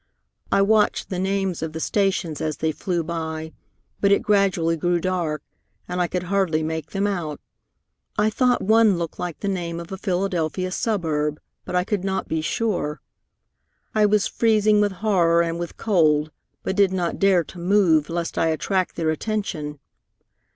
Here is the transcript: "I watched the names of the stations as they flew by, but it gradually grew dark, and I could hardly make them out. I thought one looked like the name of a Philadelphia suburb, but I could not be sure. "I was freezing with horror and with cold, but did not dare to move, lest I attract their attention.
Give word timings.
"I 0.51 0.63
watched 0.63 1.11
the 1.11 1.19
names 1.19 1.61
of 1.61 1.73
the 1.73 1.79
stations 1.79 2.41
as 2.41 2.57
they 2.57 2.71
flew 2.71 3.03
by, 3.03 3.53
but 3.99 4.11
it 4.11 4.23
gradually 4.23 4.75
grew 4.75 4.99
dark, 4.99 5.43
and 5.87 6.01
I 6.01 6.07
could 6.07 6.23
hardly 6.23 6.63
make 6.63 6.89
them 6.89 7.05
out. 7.05 7.39
I 8.17 8.31
thought 8.31 8.63
one 8.63 8.97
looked 8.97 9.19
like 9.19 9.41
the 9.41 9.47
name 9.47 9.79
of 9.79 9.91
a 9.91 9.99
Philadelphia 9.99 10.71
suburb, 10.71 11.39
but 11.65 11.75
I 11.75 11.83
could 11.83 12.03
not 12.03 12.27
be 12.27 12.41
sure. 12.41 12.99
"I 13.93 14.07
was 14.07 14.25
freezing 14.25 14.81
with 14.81 14.91
horror 15.05 15.43
and 15.43 15.59
with 15.59 15.77
cold, 15.77 16.31
but 16.63 16.75
did 16.75 16.91
not 16.91 17.19
dare 17.19 17.43
to 17.43 17.59
move, 17.59 18.09
lest 18.09 18.39
I 18.39 18.47
attract 18.47 18.95
their 18.95 19.11
attention. 19.11 19.77